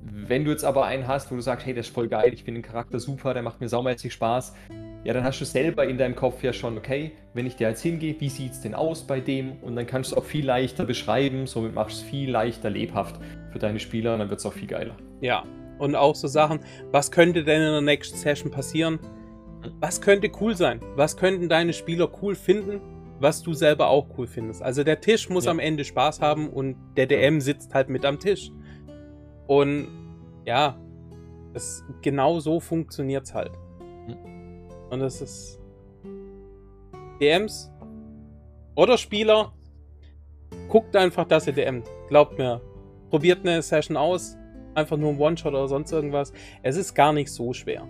[0.07, 2.45] Wenn du jetzt aber einen hast, wo du sagst, hey, der ist voll geil, ich
[2.45, 4.55] finde den Charakter super, der macht mir saumäßig Spaß,
[5.05, 7.83] ja, dann hast du selber in deinem Kopf ja schon, okay, wenn ich da jetzt
[7.83, 9.53] hingehe, wie sieht es denn aus bei dem?
[9.63, 12.71] Und dann kannst du es auch viel leichter beschreiben, somit machst du es viel leichter
[12.71, 13.21] lebhaft
[13.53, 14.97] für deine Spieler und dann wird es auch viel geiler.
[15.21, 15.45] Ja,
[15.79, 18.99] und auch so Sachen, was könnte denn in der Next Session passieren?
[19.81, 20.81] Was könnte cool sein?
[20.97, 22.81] Was könnten deine Spieler cool finden,
[23.21, 24.63] was du selber auch cool findest?
[24.63, 25.51] Also der Tisch muss ja.
[25.51, 28.51] am Ende Spaß haben und der DM sitzt halt mit am Tisch.
[29.47, 29.89] Und
[30.45, 30.77] ja,
[31.53, 33.53] es, genau so funktioniert es halt.
[34.07, 34.17] Hm.
[34.91, 35.61] Und es ist
[37.21, 37.71] DMs
[38.75, 39.53] oder Spieler,
[40.69, 41.87] guckt einfach, dass ihr DMt.
[42.09, 42.61] Glaubt mir.
[43.11, 44.37] Probiert eine Session aus.
[44.75, 46.33] Einfach nur ein One-Shot oder sonst irgendwas.
[46.63, 47.87] Es ist gar nicht so schwer.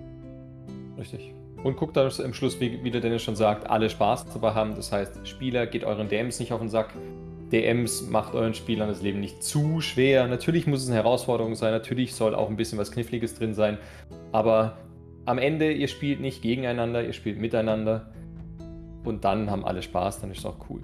[0.99, 1.35] Richtig.
[1.65, 4.77] Und guckt dann im Schluss, wie, wie der Dennis schon sagt, alle Spaß dabei haben.
[4.77, 6.95] Das heißt, Spieler geht euren DMs nicht auf den Sack.
[7.51, 10.27] DMs macht euren Spielern das Leben nicht zu schwer.
[10.27, 13.79] Natürlich muss es eine Herausforderung sein, natürlich soll auch ein bisschen was Kniffliges drin sein,
[14.33, 14.79] aber
[15.27, 18.13] am Ende, ihr spielt nicht gegeneinander, ihr spielt miteinander
[19.05, 20.81] und dann haben alle Spaß, dann ist es auch cool.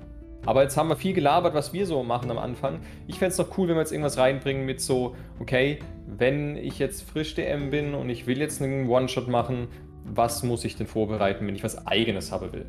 [0.47, 2.81] Aber jetzt haben wir viel gelabert, was wir so machen am Anfang.
[3.07, 6.79] Ich fände es doch cool, wenn wir jetzt irgendwas reinbringen mit so, okay, wenn ich
[6.79, 9.69] jetzt frisch DM bin und ich will jetzt einen One-Shot machen,
[10.04, 12.66] was muss ich denn vorbereiten, wenn ich was Eigenes haben will?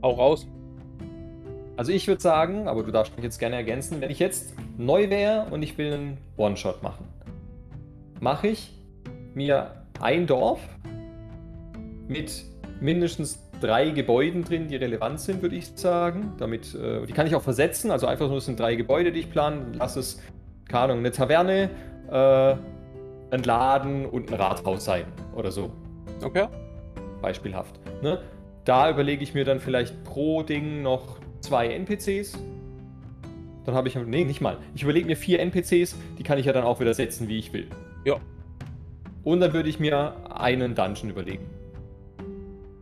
[0.00, 0.46] Auch raus.
[1.76, 5.10] Also ich würde sagen, aber du darfst mich jetzt gerne ergänzen, wenn ich jetzt neu
[5.10, 7.06] wäre und ich will einen One-Shot machen,
[8.20, 8.72] mache ich
[9.34, 10.60] mir ein Dorf
[12.06, 12.44] mit
[12.80, 16.32] mindestens drei Gebäuden drin, die relevant sind, würde ich sagen.
[16.38, 19.20] Damit, äh, die kann ich auch versetzen, also einfach nur, es sind drei Gebäude, die
[19.20, 19.72] ich plane.
[19.78, 20.20] Lass es,
[20.68, 21.70] keine Ahnung, eine Taverne,
[22.10, 22.56] äh,
[23.34, 25.70] ein Laden und ein Rathaus sein oder so.
[26.22, 26.46] Okay.
[27.20, 27.80] beispielhaft.
[28.02, 28.20] Ne?
[28.64, 32.38] Da überlege ich mir dann vielleicht pro Ding noch zwei NPCs.
[33.64, 34.58] Dann habe ich, nee, nicht mal.
[34.74, 37.52] Ich überlege mir vier NPCs, die kann ich ja dann auch wieder setzen, wie ich
[37.52, 37.68] will.
[38.04, 38.16] Ja.
[39.22, 41.46] Und dann würde ich mir einen Dungeon überlegen.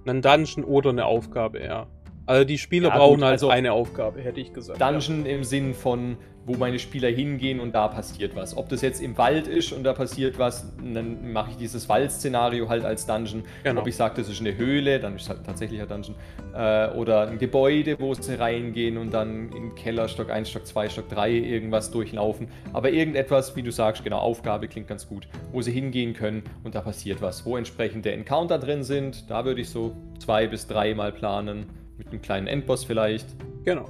[0.05, 1.87] Einen Dungeon oder eine Aufgabe, ja.
[2.27, 4.81] Also die Spieler Ja, brauchen gut, halt also eine Aufgabe, hätte ich gesagt.
[4.81, 8.57] Dungeon im Sinn von, wo meine Spieler hingehen und da passiert was.
[8.57, 12.69] Ob das jetzt im Wald ist und da passiert was, dann mache ich dieses Wald-Szenario
[12.69, 13.43] halt als Dungeon.
[13.65, 13.81] Genau.
[13.81, 16.15] Ob ich sage, das ist eine Höhle, dann ist es halt tatsächlich ein Dungeon.
[16.55, 20.89] Äh, oder ein Gebäude, wo sie reingehen und dann im Keller Stock 1, Stock 2,
[20.91, 22.49] Stock 3 irgendwas durchlaufen.
[22.73, 26.75] Aber irgendetwas, wie du sagst, genau, Aufgabe klingt ganz gut, wo sie hingehen können und
[26.75, 27.45] da passiert was.
[27.47, 31.67] Wo entsprechende Encounter drin sind, da würde ich so zwei bis drei Mal planen.
[32.05, 33.27] Mit einem kleinen Endboss vielleicht.
[33.65, 33.89] Genau.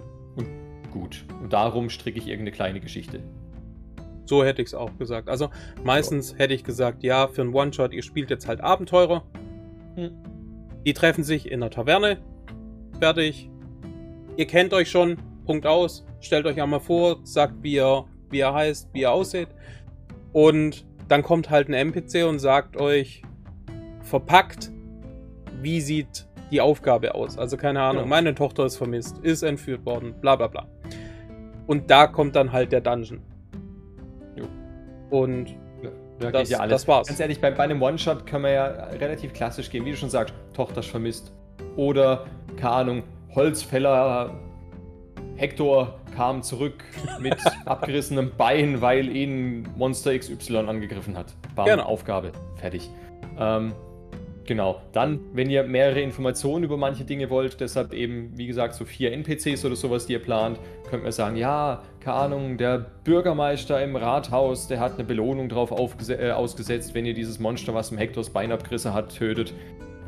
[0.93, 1.25] Gut.
[1.41, 3.21] Und darum stricke ich irgendeine kleine Geschichte.
[4.27, 5.29] So hätte ich es auch gesagt.
[5.29, 5.49] Also
[5.83, 9.25] meistens hätte ich gesagt, ja, für einen One-Shot, ihr spielt jetzt halt Abenteurer.
[9.97, 10.11] Hm.
[10.85, 12.19] Die treffen sich in der Taverne.
[13.01, 13.49] Fertig.
[14.37, 15.17] Ihr kennt euch schon.
[15.47, 16.05] Punkt aus.
[16.21, 19.49] Stellt euch einmal vor, sagt, wie ihr, wie ihr heißt, wie ihr aussieht.
[20.33, 23.23] Und dann kommt halt ein NPC und sagt euch
[24.03, 24.71] verpackt,
[25.63, 27.37] wie sieht die Aufgabe aus.
[27.39, 28.09] Also keine Ahnung, Ja.
[28.09, 30.67] meine Tochter ist vermisst, ist entführt worden, bla bla bla.
[31.67, 33.21] Und da kommt dann halt der Dungeon.
[34.37, 34.45] Jo.
[35.11, 35.57] Und
[36.21, 36.83] da Das- ja alles.
[36.83, 37.09] das war's.
[37.09, 40.11] Ganz ehrlich, bei, bei einem One-Shot können wir ja relativ klassisch gehen, wie du schon
[40.11, 41.33] sagst, Tochter ist vermisst.
[41.77, 43.03] Oder, keine Ahnung,
[43.35, 44.35] Holzfäller
[45.37, 46.85] Hector kam zurück
[47.21, 51.35] mit abgerissenem Bein, weil ihn Monster XY angegriffen hat.
[51.57, 51.85] Bam, Genau.
[51.85, 52.33] Aufgabe.
[52.57, 52.91] Fertig.
[53.39, 53.73] Ähm,
[54.47, 54.81] genau.
[54.93, 59.13] Dann, wenn ihr mehrere Informationen über manche Dinge wollt, deshalb eben, wie gesagt, so vier
[59.13, 63.97] NPCs oder sowas, die ihr plant, könnt ihr sagen, ja, keine Ahnung, der Bürgermeister im
[63.97, 65.71] Rathaus, der hat eine Belohnung drauf
[66.09, 69.55] äh, ausgesetzt, wenn ihr dieses Monster, was dem Hectors Bein abgerissen hat, tötet.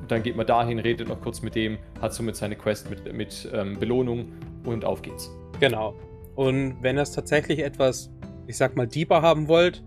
[0.09, 3.49] Dann geht man dahin, redet noch kurz mit dem, hat somit seine Quest mit, mit
[3.55, 4.33] ähm, Belohnung
[4.65, 5.31] und auf geht's.
[5.61, 5.95] genau.
[6.35, 8.11] Und wenn ihr es tatsächlich etwas,
[8.47, 9.83] ich sag mal, deeper haben wollt,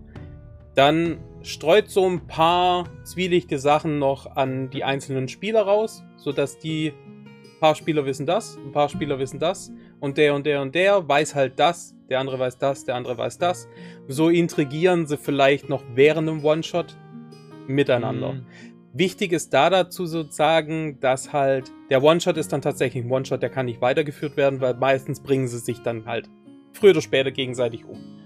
[0.74, 6.92] dann streut so ein paar zwielichte Sachen noch an die einzelnen Spieler raus, sodass die
[6.92, 10.74] ein paar Spieler wissen das, ein paar Spieler wissen das und der und der und
[10.74, 13.66] der weiß halt das, der andere weiß das, der andere weiß das.
[14.06, 16.96] So intrigieren sie vielleicht noch während einem One-Shot
[17.66, 18.34] miteinander.
[18.34, 18.46] Mhm.
[18.92, 23.50] Wichtig ist da dazu sozusagen, dass halt der One-Shot ist dann tatsächlich ein One-Shot, der
[23.50, 26.28] kann nicht weitergeführt werden, weil meistens bringen sie sich dann halt
[26.72, 28.17] früher oder später gegenseitig um.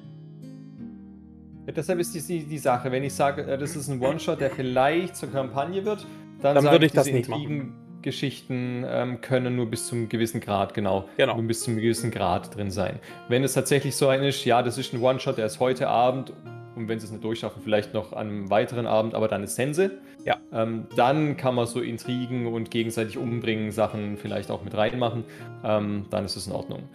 [1.67, 4.51] Ja, deshalb ist die, die, Sache, wenn ich sage, äh, das ist ein One-Shot, der
[4.51, 6.07] vielleicht zur Kampagne wird,
[6.41, 7.43] dann, Dann würde ich das diese nicht machen.
[7.43, 11.37] Intrigengeschichten ähm, können nur bis zum gewissen Grad, genau, Genau.
[11.37, 12.99] nur bis zum gewissen Grad drin sein.
[13.29, 16.33] Wenn es tatsächlich so ein ist, ja, das ist ein One-Shot, der ist heute Abend
[16.75, 19.55] und wenn sie es nicht durchschaffen, vielleicht noch an einem weiteren Abend, aber dann ist
[19.55, 19.93] Sense.
[20.25, 20.39] Ja.
[20.53, 25.25] Ähm, dann kann man so Intrigen und gegenseitig umbringen, Sachen vielleicht auch mit reinmachen.
[25.65, 26.89] Ähm, dann ist es in Ordnung.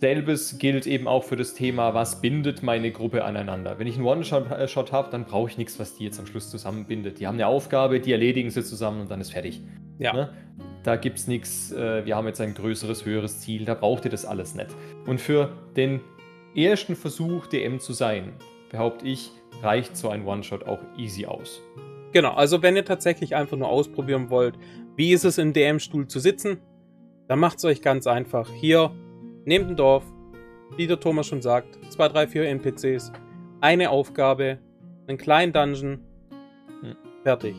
[0.00, 3.78] Selbes gilt eben auch für das Thema, was bindet meine Gruppe aneinander.
[3.78, 7.20] Wenn ich einen One-Shot habe, dann brauche ich nichts, was die jetzt am Schluss zusammenbindet.
[7.20, 9.60] Die haben eine Aufgabe, die erledigen sie zusammen und dann ist fertig.
[9.98, 10.14] Ja.
[10.14, 10.32] Ne?
[10.84, 14.10] Da gibt es nichts, äh, wir haben jetzt ein größeres, höheres Ziel, da braucht ihr
[14.10, 14.68] das alles nicht.
[15.06, 16.00] Und für den
[16.54, 18.32] ersten Versuch, DM zu sein,
[18.70, 19.30] behaupte ich,
[19.62, 21.60] reicht so ein One-Shot auch easy aus.
[22.12, 24.54] Genau, also wenn ihr tatsächlich einfach nur ausprobieren wollt,
[24.96, 26.56] wie ist es im DM-Stuhl zu sitzen,
[27.28, 28.48] dann macht es euch ganz einfach.
[28.50, 28.90] Hier,
[29.44, 30.04] nehmt ein Dorf,
[30.76, 33.12] wie der Thomas schon sagt, 2, 3, 4 NPCs,
[33.60, 34.58] eine Aufgabe,
[35.06, 36.00] einen kleinen Dungeon,
[36.82, 36.96] Hm.
[37.24, 37.54] fertig.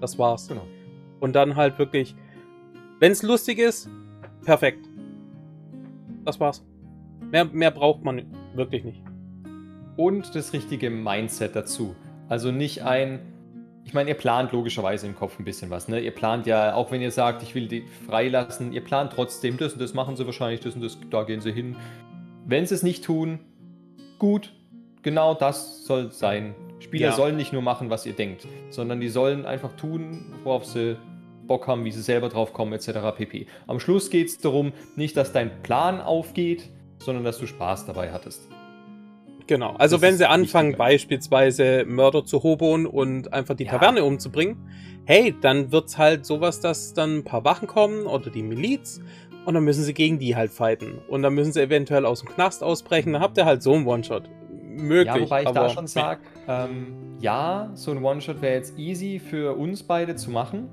[0.00, 0.48] Das war's.
[0.48, 0.66] Genau.
[1.20, 2.14] Und dann halt wirklich,
[3.00, 3.88] wenn es lustig ist,
[4.44, 4.86] perfekt.
[6.24, 6.64] Das war's.
[7.30, 8.22] Mehr, mehr braucht man
[8.54, 9.02] wirklich nicht.
[9.96, 11.96] und das richtige Mindset dazu.
[12.28, 13.20] Also nicht ein,
[13.86, 15.86] ich meine, ihr plant logischerweise im Kopf ein bisschen was.
[15.86, 16.00] Ne?
[16.00, 19.74] Ihr plant ja, auch wenn ihr sagt, ich will die freilassen, ihr plant trotzdem das
[19.74, 21.76] und das machen sie wahrscheinlich, das und das, da gehen sie hin.
[22.44, 23.38] Wenn sie es nicht tun,
[24.18, 24.52] gut,
[25.02, 26.56] genau das soll sein.
[26.80, 27.12] Spieler Ja.
[27.12, 30.96] sollen nicht nur machen, was ihr denkt, sondern die sollen einfach tun, worauf sie
[31.46, 33.16] Bock haben, wie sie selber drauf kommen, etc.
[33.16, 33.46] pp.
[33.68, 38.10] Am Schluss geht es darum, nicht, dass dein Plan aufgeht, sondern dass du Spaß dabei
[38.10, 38.48] hattest.
[39.46, 39.74] Genau.
[39.76, 43.72] Also Das wenn sie anfangen, beispielsweise Mörder zu hobeln und einfach die Ja.
[43.72, 44.56] Taverne umzubringen,
[45.04, 49.00] hey, dann wird's halt sowas, dass dann ein paar Wachen kommen oder die Miliz
[49.44, 50.98] und dann müssen sie gegen die halt fighten.
[51.08, 53.12] Und dann müssen sie eventuell aus dem Knast ausbrechen.
[53.12, 54.28] Dann habt ihr halt so einen One-Shot.
[54.64, 55.06] Möglich.
[55.14, 59.56] Ja, wobei ich da schon sage, ähm, ja, so ein One-Shot wäre jetzt easy für
[59.56, 60.68] uns beide zu machen.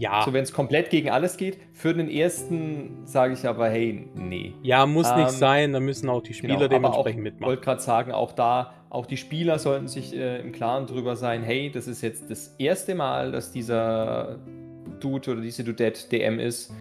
[0.00, 1.58] Ja, So, wenn es komplett gegen alles geht.
[1.74, 4.54] Für den ersten sage ich aber, hey, nee.
[4.62, 5.72] ja, muss nicht Ähm, sein.
[5.74, 7.48] Da müssen auch die Spieler Genau, aber auch, dementsprechend Ich mitmachen.
[7.50, 11.42] wollte gerade sagen, auch da, auch die Spieler sollten sich äh, im Klaren drüber sein,
[11.42, 14.38] hey, das ist jetzt das erste Mal, dass dieser
[15.00, 16.72] Dude oder diese Dudette DM ist,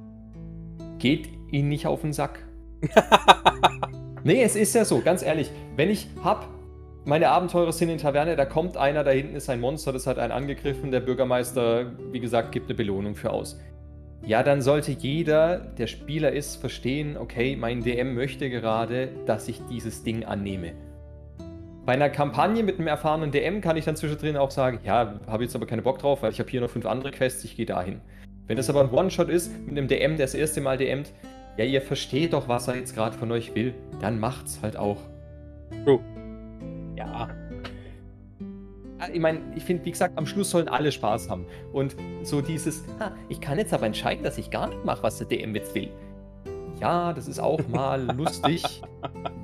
[0.97, 2.39] geht ihn nicht auf den Sack.
[4.23, 5.51] nee, es ist ja so, ganz ehrlich.
[5.75, 6.47] Wenn ich hab,
[7.10, 10.19] meine Abenteurer sind in Taverne, da kommt einer, da hinten ist ein Monster, das hat
[10.19, 13.60] einen angegriffen, der Bürgermeister, wie gesagt, gibt eine Belohnung für aus.
[14.24, 19.60] Ja, dann sollte jeder, der Spieler ist, verstehen, okay, mein DM möchte gerade, dass ich
[19.72, 20.74] dieses Ding annehme.
[21.84, 25.43] Bei einer Kampagne mit einem erfahrenen DM kann ich dann zwischendrin auch sagen, ja, habe
[25.43, 27.65] jetzt aber keine Bock drauf, weil ich habe hier noch fünf andere Quests, ich gehe
[27.65, 28.02] dahin.
[28.45, 31.12] Wenn das aber ein One-Shot ist, mit einem DM, der das erste Mal DMt,
[31.58, 34.98] ja, ihr versteht doch, was er jetzt gerade von euch will, dann macht's halt auch.
[35.84, 36.02] True.
[36.99, 37.29] Ja.
[39.13, 41.45] Ich meine, ich finde, wie gesagt, am Schluss sollen alle Spaß haben.
[41.71, 45.17] Und so dieses, ha, ich kann jetzt aber entscheiden, dass ich gar nicht mache, was
[45.19, 45.89] der DM jetzt will.
[46.81, 48.81] Ja, das ist auch mal lustig,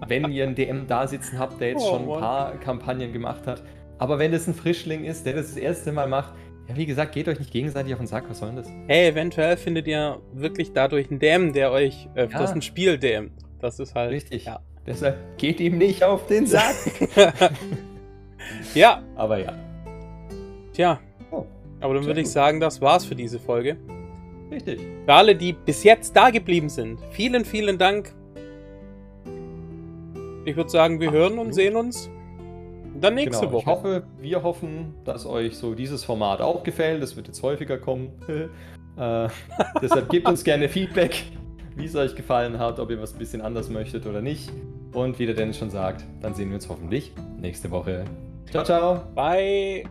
[0.07, 2.19] wenn ihr einen DM da sitzen habt, der jetzt oh, schon ein Mann.
[2.19, 3.63] paar Kampagnen gemacht hat.
[3.97, 6.33] Aber wenn das ein Frischling ist, der das das erste Mal macht,
[6.67, 8.69] ja, wie gesagt, geht euch nicht gegenseitig auf den Sack, was soll denn das?
[8.87, 12.39] Hey, eventuell findet ihr wirklich dadurch einen DM, der euch äh, ja.
[12.39, 13.31] das ein Spiel DM.
[13.59, 14.11] Das ist halt.
[14.11, 14.45] Richtig.
[14.45, 14.59] Ja.
[14.86, 16.76] Deshalb geht ihm nicht auf den Sack.
[18.76, 19.02] ja.
[19.15, 19.54] Aber ja.
[20.74, 21.00] Tja.
[21.32, 21.45] Oh,
[21.80, 23.78] aber dann würde ich sagen, das war's für diese Folge.
[24.52, 24.80] Richtig.
[25.06, 28.13] Für alle, die bis jetzt da geblieben sind, vielen, vielen Dank.
[30.45, 32.10] Ich würde sagen, wir Ach, hören und sehen uns
[33.02, 33.54] dann nächste genau.
[33.54, 33.62] Woche.
[33.62, 37.02] Ich hoffe, wir hoffen, dass euch so dieses Format auch gefällt.
[37.02, 38.10] Das wird jetzt häufiger kommen.
[38.98, 39.28] äh,
[39.82, 41.24] deshalb gebt uns gerne Feedback,
[41.75, 44.51] wie es euch gefallen hat, ob ihr was ein bisschen anders möchtet oder nicht.
[44.93, 48.05] Und wie der Dennis schon sagt, dann sehen wir uns hoffentlich nächste Woche.
[48.49, 49.01] Ciao, ciao.
[49.13, 49.83] Bye.